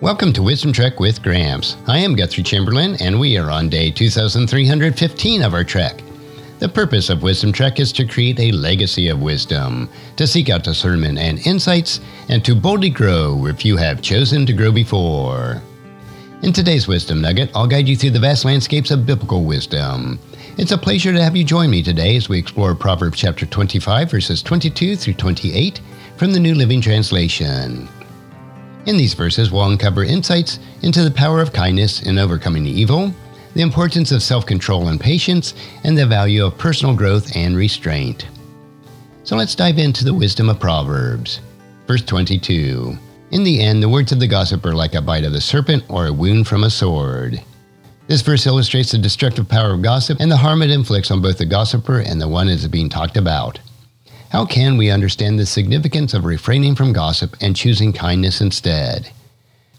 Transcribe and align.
Welcome 0.00 0.32
to 0.32 0.42
Wisdom 0.42 0.72
Trek 0.72 0.98
with 0.98 1.22
Gramps. 1.22 1.76
I 1.86 1.98
am 1.98 2.16
Guthrie 2.16 2.42
Chamberlain, 2.42 2.96
and 3.00 3.18
we 3.18 3.38
are 3.38 3.48
on 3.48 3.68
day 3.68 3.92
2315 3.92 5.40
of 5.40 5.54
our 5.54 5.62
trek. 5.62 6.02
The 6.58 6.68
purpose 6.68 7.10
of 7.10 7.22
Wisdom 7.22 7.52
Trek 7.52 7.78
is 7.78 7.92
to 7.92 8.04
create 8.04 8.40
a 8.40 8.50
legacy 8.50 9.08
of 9.08 9.22
wisdom, 9.22 9.88
to 10.16 10.26
seek 10.26 10.50
out 10.50 10.64
discernment 10.64 11.18
and 11.18 11.38
insights, 11.46 12.00
and 12.28 12.44
to 12.44 12.56
boldly 12.56 12.90
grow 12.90 13.46
if 13.46 13.64
you 13.64 13.76
have 13.76 14.02
chosen 14.02 14.44
to 14.46 14.52
grow 14.52 14.72
before. 14.72 15.62
In 16.42 16.52
today's 16.52 16.88
Wisdom 16.88 17.20
Nugget, 17.20 17.52
I'll 17.54 17.68
guide 17.68 17.88
you 17.88 17.96
through 17.96 18.10
the 18.10 18.18
vast 18.18 18.44
landscapes 18.44 18.90
of 18.90 19.06
biblical 19.06 19.44
wisdom. 19.44 20.18
It's 20.58 20.72
a 20.72 20.76
pleasure 20.76 21.12
to 21.12 21.22
have 21.22 21.36
you 21.36 21.44
join 21.44 21.70
me 21.70 21.84
today 21.84 22.16
as 22.16 22.28
we 22.28 22.38
explore 22.38 22.74
Proverbs 22.74 23.20
chapter 23.20 23.46
25, 23.46 24.10
verses 24.10 24.42
22 24.42 24.96
through 24.96 25.14
28 25.14 25.80
from 26.16 26.32
the 26.32 26.40
New 26.40 26.56
Living 26.56 26.80
Translation. 26.80 27.88
In 28.86 28.98
these 28.98 29.14
verses, 29.14 29.50
we'll 29.50 29.64
uncover 29.64 30.04
insights 30.04 30.58
into 30.82 31.02
the 31.02 31.10
power 31.10 31.40
of 31.40 31.54
kindness 31.54 32.02
in 32.02 32.18
overcoming 32.18 32.66
evil, 32.66 33.14
the 33.54 33.62
importance 33.62 34.12
of 34.12 34.22
self 34.22 34.44
control 34.44 34.88
and 34.88 35.00
patience, 35.00 35.54
and 35.84 35.96
the 35.96 36.06
value 36.06 36.44
of 36.44 36.58
personal 36.58 36.94
growth 36.94 37.34
and 37.34 37.56
restraint. 37.56 38.26
So 39.22 39.36
let's 39.36 39.54
dive 39.54 39.78
into 39.78 40.04
the 40.04 40.12
wisdom 40.12 40.50
of 40.50 40.60
Proverbs. 40.60 41.40
Verse 41.86 42.02
22 42.02 42.98
In 43.30 43.42
the 43.42 43.62
end, 43.62 43.82
the 43.82 43.88
words 43.88 44.12
of 44.12 44.20
the 44.20 44.26
gossip 44.26 44.66
are 44.66 44.74
like 44.74 44.94
a 44.94 45.00
bite 45.00 45.24
of 45.24 45.32
the 45.32 45.40
serpent 45.40 45.84
or 45.88 46.06
a 46.06 46.12
wound 46.12 46.46
from 46.46 46.64
a 46.64 46.70
sword. 46.70 47.42
This 48.06 48.20
verse 48.20 48.46
illustrates 48.46 48.92
the 48.92 48.98
destructive 48.98 49.48
power 49.48 49.72
of 49.72 49.80
gossip 49.80 50.20
and 50.20 50.30
the 50.30 50.36
harm 50.36 50.60
it 50.60 50.70
inflicts 50.70 51.10
on 51.10 51.22
both 51.22 51.38
the 51.38 51.46
gossiper 51.46 52.00
and 52.00 52.20
the 52.20 52.28
one 52.28 52.48
is 52.48 52.68
being 52.68 52.90
talked 52.90 53.16
about. 53.16 53.58
How 54.34 54.44
can 54.44 54.76
we 54.76 54.90
understand 54.90 55.38
the 55.38 55.46
significance 55.46 56.12
of 56.12 56.24
refraining 56.24 56.74
from 56.74 56.92
gossip 56.92 57.36
and 57.40 57.54
choosing 57.54 57.92
kindness 57.92 58.40
instead? 58.40 59.12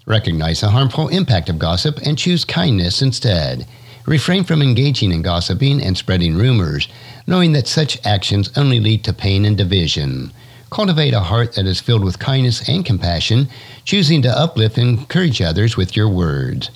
Recognize 0.05 0.61
the 0.61 0.69
harmful 0.69 1.09
impact 1.09 1.49
of 1.49 1.59
gossip 1.59 1.99
and 2.05 2.17
choose 2.17 2.45
kindness 2.45 3.01
instead. 3.01 3.67
Refrain 4.05 4.45
from 4.45 4.61
engaging 4.61 5.11
in 5.11 5.23
gossiping 5.23 5.81
and 5.81 5.97
spreading 5.97 6.37
rumors, 6.37 6.87
knowing 7.27 7.51
that 7.51 7.67
such 7.67 7.99
actions 8.05 8.49
only 8.55 8.79
lead 8.79 9.03
to 9.03 9.11
pain 9.11 9.43
and 9.43 9.57
division. 9.57 10.31
Cultivate 10.69 11.13
a 11.13 11.19
heart 11.19 11.55
that 11.55 11.65
is 11.65 11.81
filled 11.81 12.05
with 12.05 12.19
kindness 12.19 12.69
and 12.69 12.85
compassion, 12.85 13.49
choosing 13.83 14.21
to 14.21 14.39
uplift 14.39 14.77
and 14.77 14.99
encourage 14.99 15.41
others 15.41 15.75
with 15.75 15.97
your 15.97 16.07
words. 16.07 16.71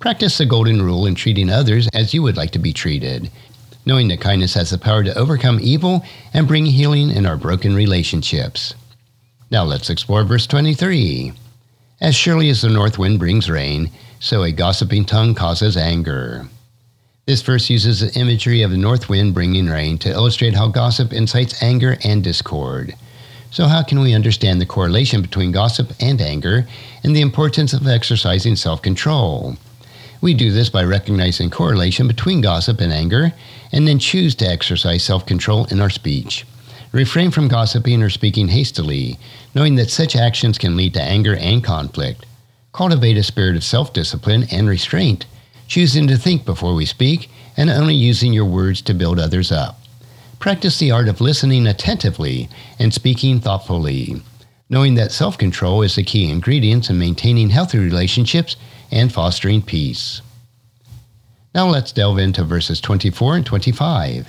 Practice 0.00 0.36
the 0.36 0.46
golden 0.46 0.82
rule 0.82 1.06
in 1.06 1.14
treating 1.14 1.48
others 1.48 1.88
as 1.94 2.12
you 2.12 2.24
would 2.24 2.36
like 2.36 2.50
to 2.50 2.58
be 2.58 2.72
treated 2.72 3.30
knowing 3.84 4.08
that 4.08 4.20
kindness 4.20 4.54
has 4.54 4.70
the 4.70 4.78
power 4.78 5.02
to 5.02 5.16
overcome 5.18 5.58
evil 5.60 6.04
and 6.32 6.48
bring 6.48 6.66
healing 6.66 7.10
in 7.10 7.26
our 7.26 7.36
broken 7.36 7.74
relationships. 7.74 8.74
Now 9.50 9.64
let's 9.64 9.90
explore 9.90 10.24
verse 10.24 10.46
23. 10.46 11.32
As 12.00 12.14
surely 12.14 12.48
as 12.50 12.62
the 12.62 12.68
north 12.68 12.98
wind 12.98 13.18
brings 13.18 13.50
rain, 13.50 13.90
so 14.20 14.42
a 14.42 14.52
gossiping 14.52 15.04
tongue 15.04 15.34
causes 15.34 15.76
anger. 15.76 16.48
This 17.26 17.42
verse 17.42 17.70
uses 17.70 18.00
the 18.00 18.18
imagery 18.18 18.62
of 18.62 18.70
the 18.70 18.76
north 18.76 19.08
wind 19.08 19.34
bringing 19.34 19.66
rain 19.66 19.98
to 19.98 20.10
illustrate 20.10 20.54
how 20.54 20.68
gossip 20.68 21.12
incites 21.12 21.62
anger 21.62 21.96
and 22.02 22.24
discord. 22.24 22.94
So, 23.50 23.66
how 23.66 23.82
can 23.82 24.00
we 24.00 24.14
understand 24.14 24.60
the 24.60 24.66
correlation 24.66 25.22
between 25.22 25.52
gossip 25.52 25.92
and 26.00 26.20
anger 26.20 26.66
and 27.02 27.14
the 27.14 27.20
importance 27.20 27.72
of 27.72 27.86
exercising 27.86 28.56
self 28.56 28.80
control? 28.82 29.56
We 30.20 30.34
do 30.34 30.52
this 30.52 30.68
by 30.68 30.84
recognizing 30.84 31.48
correlation 31.48 32.06
between 32.06 32.42
gossip 32.42 32.80
and 32.80 32.92
anger, 32.92 33.32
and 33.72 33.88
then 33.88 33.98
choose 33.98 34.34
to 34.36 34.46
exercise 34.46 35.02
self 35.02 35.24
control 35.24 35.64
in 35.66 35.80
our 35.80 35.88
speech. 35.88 36.46
Refrain 36.92 37.30
from 37.30 37.48
gossiping 37.48 38.02
or 38.02 38.10
speaking 38.10 38.48
hastily, 38.48 39.18
knowing 39.54 39.76
that 39.76 39.90
such 39.90 40.16
actions 40.16 40.58
can 40.58 40.76
lead 40.76 40.92
to 40.94 41.02
anger 41.02 41.36
and 41.36 41.64
conflict. 41.64 42.26
Cultivate 42.72 43.16
a 43.16 43.22
spirit 43.22 43.56
of 43.56 43.64
self 43.64 43.92
discipline 43.92 44.46
and 44.50 44.68
restraint, 44.68 45.24
choosing 45.66 46.06
to 46.08 46.18
think 46.18 46.44
before 46.44 46.74
we 46.74 46.84
speak 46.84 47.30
and 47.56 47.70
only 47.70 47.94
using 47.94 48.32
your 48.32 48.44
words 48.44 48.82
to 48.82 48.94
build 48.94 49.18
others 49.18 49.50
up. 49.50 49.80
Practice 50.38 50.78
the 50.78 50.90
art 50.90 51.08
of 51.08 51.20
listening 51.20 51.66
attentively 51.66 52.48
and 52.78 52.92
speaking 52.92 53.40
thoughtfully, 53.40 54.22
knowing 54.70 54.94
that 54.94 55.12
self 55.12 55.36
control 55.36 55.82
is 55.82 55.96
the 55.96 56.02
key 56.02 56.30
ingredient 56.30 56.88
in 56.88 56.98
maintaining 56.98 57.50
healthy 57.50 57.78
relationships 57.78 58.56
and 58.90 59.12
fostering 59.12 59.60
peace. 59.60 60.22
Now 61.54 61.66
let's 61.66 61.92
delve 61.92 62.18
into 62.18 62.44
verses 62.44 62.80
24 62.80 63.36
and 63.36 63.46
25. 63.46 64.28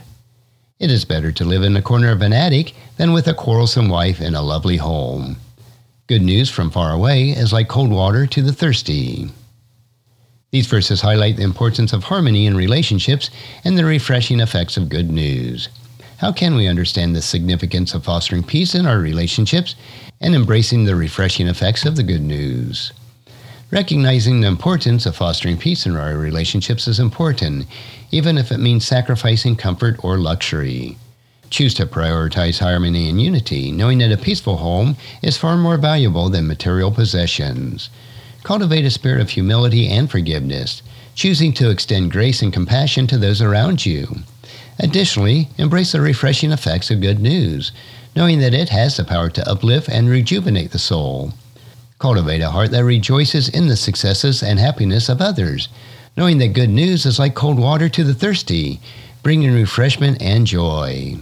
It 0.79 0.90
is 0.91 1.06
better 1.06 1.31
to 1.31 1.46
live 1.46 1.62
in 1.62 1.74
the 1.74 1.81
corner 1.81 2.12
of 2.12 2.24
an 2.24 2.34
attic 2.34 2.74
than 2.97 3.13
with 3.13 3.28
a 3.28 3.35
quarrelsome 3.35 3.88
wife 3.88 4.19
in 4.19 4.34
a 4.34 4.41
lovely 4.41 4.78
home. 4.78 5.38
Good 6.07 6.24
news 6.24 6.50
from 6.50 6.72
far 6.72 6.91
away 6.91 7.29
is 7.29 7.53
like 7.53 7.68
cold 7.68 7.91
water 7.91 8.25
to 8.25 8.41
the 8.41 8.52
thirsty. 8.52 9.29
These 10.50 10.66
verses 10.66 11.02
highlight 11.02 11.38
the 11.38 11.44
importance 11.44 11.94
of 11.94 12.06
harmony 12.06 12.47
in 12.47 12.58
relationships 12.58 13.29
and 13.63 13.78
the 13.78 13.85
refreshing 13.85 14.40
effects 14.40 14.75
of 14.75 14.90
good 14.90 15.12
news. 15.12 15.69
How 16.21 16.31
can 16.31 16.53
we 16.53 16.67
understand 16.67 17.15
the 17.15 17.21
significance 17.23 17.95
of 17.95 18.03
fostering 18.03 18.43
peace 18.43 18.75
in 18.75 18.85
our 18.85 18.99
relationships 18.99 19.73
and 20.19 20.35
embracing 20.35 20.85
the 20.85 20.95
refreshing 20.95 21.47
effects 21.47 21.83
of 21.83 21.95
the 21.95 22.03
good 22.03 22.21
news? 22.21 22.91
Recognizing 23.71 24.39
the 24.39 24.47
importance 24.47 25.07
of 25.07 25.15
fostering 25.15 25.57
peace 25.57 25.87
in 25.87 25.95
our 25.95 26.15
relationships 26.15 26.87
is 26.87 26.99
important, 26.99 27.65
even 28.11 28.37
if 28.37 28.51
it 28.51 28.59
means 28.59 28.85
sacrificing 28.85 29.55
comfort 29.55 29.95
or 30.03 30.19
luxury. 30.19 30.95
Choose 31.49 31.73
to 31.73 31.87
prioritize 31.87 32.59
harmony 32.59 33.09
and 33.09 33.19
unity, 33.19 33.71
knowing 33.71 33.97
that 33.97 34.11
a 34.11 34.17
peaceful 34.17 34.57
home 34.57 34.97
is 35.23 35.39
far 35.39 35.57
more 35.57 35.77
valuable 35.77 36.29
than 36.29 36.45
material 36.45 36.91
possessions. 36.91 37.89
Cultivate 38.43 38.85
a 38.85 38.91
spirit 38.91 39.21
of 39.21 39.31
humility 39.31 39.87
and 39.87 40.11
forgiveness, 40.11 40.83
choosing 41.15 41.51
to 41.53 41.71
extend 41.71 42.11
grace 42.11 42.43
and 42.43 42.53
compassion 42.53 43.07
to 43.07 43.17
those 43.17 43.41
around 43.41 43.87
you. 43.87 44.17
Additionally, 44.81 45.47
embrace 45.59 45.91
the 45.91 46.01
refreshing 46.01 46.51
effects 46.51 46.89
of 46.89 47.01
good 47.01 47.19
news, 47.19 47.71
knowing 48.15 48.39
that 48.39 48.53
it 48.53 48.69
has 48.69 48.97
the 48.97 49.05
power 49.05 49.29
to 49.29 49.47
uplift 49.47 49.87
and 49.87 50.09
rejuvenate 50.09 50.71
the 50.71 50.79
soul. 50.79 51.33
Cultivate 51.99 52.41
a 52.41 52.49
heart 52.49 52.71
that 52.71 52.83
rejoices 52.83 53.47
in 53.47 53.67
the 53.67 53.77
successes 53.77 54.41
and 54.41 54.57
happiness 54.57 55.07
of 55.07 55.21
others, 55.21 55.69
knowing 56.17 56.39
that 56.39 56.53
good 56.53 56.69
news 56.69 57.05
is 57.05 57.19
like 57.19 57.35
cold 57.35 57.59
water 57.59 57.89
to 57.89 58.03
the 58.03 58.15
thirsty, 58.15 58.79
bringing 59.21 59.53
refreshment 59.53 60.19
and 60.19 60.47
joy. 60.47 61.15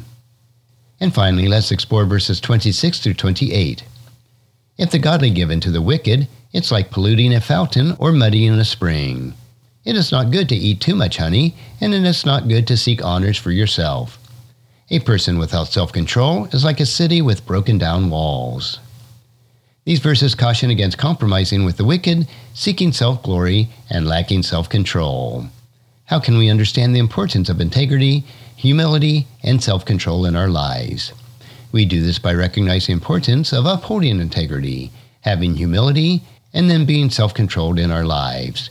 And 1.01 1.13
finally, 1.13 1.49
let's 1.49 1.71
explore 1.71 2.05
verses 2.05 2.39
26 2.39 2.99
through 3.01 3.15
28. 3.15 3.83
If 4.77 4.91
the 4.91 4.99
godly 4.99 5.31
give 5.31 5.51
in 5.51 5.59
to 5.61 5.71
the 5.71 5.81
wicked, 5.81 6.29
it's 6.53 6.71
like 6.71 6.91
polluting 6.91 7.33
a 7.33 7.41
fountain 7.41 7.93
or 7.99 8.13
muddying 8.13 8.53
a 8.53 8.63
spring. 8.63 9.33
It 9.89 9.97
is 9.97 10.11
not 10.11 10.29
good 10.29 10.47
to 10.50 10.55
eat 10.55 10.81
too 10.81 10.94
much 10.94 11.17
honey, 11.17 11.55
and 11.81 11.95
it 11.95 12.05
is 12.05 12.23
not 12.23 12.47
good 12.47 12.67
to 12.67 12.77
seek 12.77 13.03
honors 13.03 13.39
for 13.39 13.50
yourself. 13.50 14.19
A 14.91 15.00
person 15.00 15.39
without 15.39 15.69
self 15.69 15.91
control 15.91 16.45
is 16.51 16.63
like 16.63 16.79
a 16.79 16.85
city 16.85 17.23
with 17.23 17.47
broken 17.47 17.79
down 17.79 18.11
walls. 18.11 18.77
These 19.85 19.97
verses 19.97 20.35
caution 20.35 20.69
against 20.69 21.00
compromising 21.00 21.66
with 21.66 21.77
the 21.77 21.85
wicked, 21.85 22.27
seeking 22.53 22.91
self 22.91 23.23
glory, 23.23 23.69
and 23.89 24.05
lacking 24.05 24.44
self 24.44 24.69
control. 24.69 25.47
How 26.06 26.19
can 26.19 26.38
we 26.38 26.51
understand 26.51 26.94
the 26.94 27.00
importance 27.00 27.50
of 27.50 27.59
integrity, 27.59 28.25
humility, 28.56 29.25
and 29.41 29.63
self 29.63 29.85
control 29.85 30.27
in 30.27 30.35
our 30.35 30.50
lives? 30.50 31.13
We 31.71 31.85
do 31.85 32.03
this 32.03 32.19
by 32.19 32.35
recognizing 32.35 32.94
the 32.94 33.01
importance 33.01 33.51
of 33.51 33.66
upholding 33.66 34.19
integrity, 34.19 34.91
having 35.21 35.56
humility, 35.56 36.21
and 36.53 36.69
then 36.69 36.85
being 36.85 37.09
self 37.09 37.33
controlled 37.33 37.79
in 37.79 37.89
our 37.89 38.06
lives. 38.06 38.69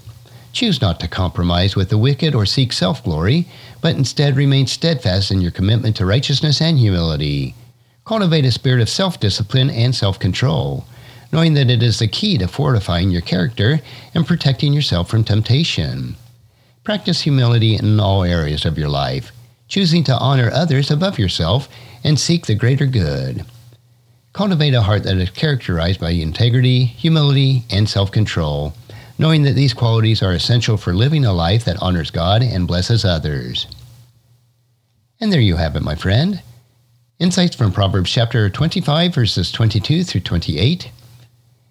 Choose 0.59 0.81
not 0.81 0.99
to 0.99 1.07
compromise 1.07 1.77
with 1.77 1.89
the 1.89 1.97
wicked 1.97 2.35
or 2.35 2.45
seek 2.45 2.73
self 2.73 3.05
glory, 3.05 3.47
but 3.81 3.95
instead 3.95 4.37
remain 4.37 4.67
steadfast 4.67 5.31
in 5.31 5.41
your 5.41 5.53
commitment 5.53 5.95
to 5.95 6.05
righteousness 6.05 6.61
and 6.61 6.81
humility. 6.81 7.55
Cultivate 8.05 8.45
a 8.45 8.51
spirit 8.51 8.81
of 8.81 8.89
self 8.89 9.21
discipline 9.21 9.71
and 9.71 9.95
self 9.95 10.19
control 10.19 10.85
knowing 11.31 11.55
that 11.55 11.71
it 11.71 11.81
is 11.81 12.01
the 12.01 12.09
key 12.09 12.37
to 12.39 12.49
fortifying 12.49 13.09
your 13.09 13.21
character 13.21 13.79
and 14.15 14.27
protecting 14.27 14.73
yourself 14.73 15.09
from 15.09 15.23
temptation. 15.23 16.17
Practice 16.83 17.21
humility 17.21 17.77
in 17.77 18.01
all 18.01 18.25
areas 18.25 18.65
of 18.65 18.77
your 18.77 18.89
life, 18.89 19.31
choosing 19.69 20.03
to 20.03 20.19
honor 20.19 20.51
others 20.53 20.91
above 20.91 21.21
yourself 21.21 21.69
and 22.03 22.19
seek 22.19 22.47
the 22.47 22.57
greater 22.57 22.87
good. 22.87 23.45
Cultivate 24.33 24.75
a 24.75 24.83
heart 24.83 25.05
that 25.05 25.19
is 25.19 25.31
characterized 25.31 26.01
by 26.01 26.11
integrity, 26.11 26.85
humility, 26.85 27.63
and 27.71 27.89
self 27.89 28.11
control, 28.11 28.75
knowing 29.19 29.43
that 29.43 29.55
these 29.55 29.75
qualities 29.75 30.23
are 30.23 30.33
essential 30.33 30.77
for 30.77 30.95
living 30.95 31.25
a 31.25 31.33
life 31.33 31.65
that 31.65 31.83
honors 31.83 32.11
God 32.11 32.43
and 32.43 32.69
blesses 32.69 33.05
others. 33.05 33.67
And 35.21 35.33
there 35.33 35.41
you 35.41 35.57
have 35.57 35.75
it, 35.75 35.83
my 35.83 35.97
friend. 35.97 36.41
Insights 37.19 37.57
from 37.57 37.73
Proverbs 37.73 38.13
chapter 38.13 38.49
25, 38.49 39.13
verses 39.13 39.51
22 39.51 40.05
through 40.05 40.21
28. 40.21 40.93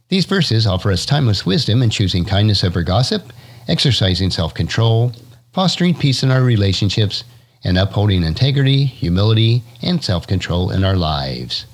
These 0.09 0.25
verses 0.25 0.67
offer 0.67 0.91
us 0.91 1.05
timeless 1.05 1.45
wisdom 1.45 1.81
in 1.81 1.89
choosing 1.89 2.25
kindness 2.25 2.65
over 2.65 2.83
gossip, 2.83 3.31
exercising 3.69 4.29
self 4.29 4.53
control, 4.53 5.13
fostering 5.53 5.95
peace 5.95 6.23
in 6.23 6.31
our 6.31 6.43
relationships, 6.43 7.23
and 7.63 7.77
upholding 7.77 8.23
integrity, 8.23 8.83
humility, 8.83 9.63
and 9.81 10.03
self 10.03 10.27
control 10.27 10.71
in 10.71 10.83
our 10.83 10.97
lives. 10.97 11.65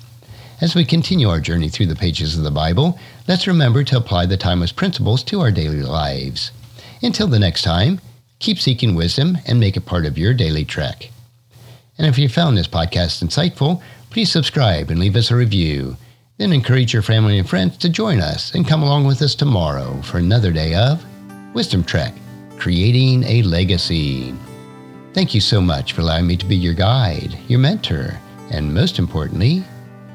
As 0.60 0.74
we 0.74 0.84
continue 0.84 1.28
our 1.28 1.40
journey 1.40 1.68
through 1.68 1.86
the 1.86 1.96
pages 1.96 2.38
of 2.38 2.44
the 2.44 2.50
Bible, 2.50 2.98
let's 3.26 3.48
remember 3.48 3.82
to 3.84 3.96
apply 3.96 4.26
the 4.26 4.36
timeless 4.36 4.70
principles 4.70 5.24
to 5.24 5.40
our 5.40 5.50
daily 5.50 5.82
lives. 5.82 6.52
Until 7.02 7.26
the 7.26 7.40
next 7.40 7.62
time, 7.62 8.00
keep 8.38 8.60
seeking 8.60 8.94
wisdom 8.94 9.36
and 9.46 9.58
make 9.58 9.76
it 9.76 9.84
part 9.84 10.06
of 10.06 10.16
your 10.16 10.32
daily 10.32 10.64
trek. 10.64 11.10
And 11.98 12.06
if 12.06 12.18
you 12.18 12.28
found 12.28 12.56
this 12.56 12.68
podcast 12.68 13.22
insightful, 13.22 13.82
please 14.10 14.30
subscribe 14.30 14.90
and 14.90 15.00
leave 15.00 15.16
us 15.16 15.30
a 15.30 15.36
review. 15.36 15.96
Then 16.38 16.52
encourage 16.52 16.92
your 16.92 17.02
family 17.02 17.38
and 17.38 17.48
friends 17.48 17.76
to 17.78 17.88
join 17.88 18.20
us 18.20 18.54
and 18.54 18.66
come 18.66 18.82
along 18.82 19.06
with 19.06 19.22
us 19.22 19.34
tomorrow 19.34 20.00
for 20.02 20.18
another 20.18 20.52
day 20.52 20.74
of 20.74 21.04
Wisdom 21.52 21.82
Trek, 21.82 22.14
creating 22.58 23.24
a 23.24 23.42
legacy. 23.42 24.32
Thank 25.14 25.34
you 25.34 25.40
so 25.40 25.60
much 25.60 25.92
for 25.92 26.00
allowing 26.00 26.28
me 26.28 26.36
to 26.36 26.46
be 26.46 26.56
your 26.56 26.74
guide, 26.74 27.38
your 27.48 27.60
mentor, 27.60 28.18
and 28.50 28.72
most 28.72 28.98
importantly, 28.98 29.64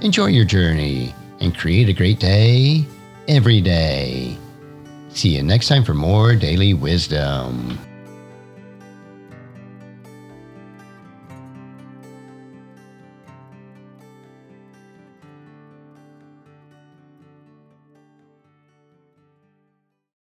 enjoy 0.00 0.26
your 0.26 0.44
journey, 0.44 1.14
and 1.40 1.56
create 1.56 1.88
a 1.88 1.92
great 1.92 2.18
day 2.18 2.84
every 3.28 3.60
day. 3.60 4.36
See 5.10 5.36
you 5.36 5.42
next 5.42 5.68
time 5.68 5.84
for 5.84 5.94
more 5.94 6.34
daily 6.34 6.74
wisdom. 6.74 7.78